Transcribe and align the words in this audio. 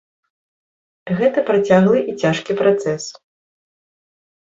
Гэта 1.19 1.45
працяглы 1.51 1.99
і 2.09 2.17
цяжкі 2.25 2.53
працэс. 2.65 3.03